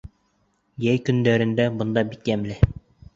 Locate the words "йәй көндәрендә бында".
0.85-2.05